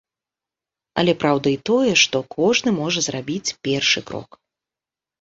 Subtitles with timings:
[1.01, 4.29] Але праўда і тое, што кожны можа зрабіць першы крок.